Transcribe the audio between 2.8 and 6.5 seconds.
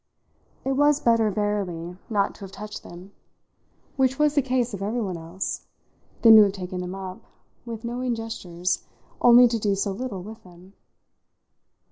them which was the case of everyone else than to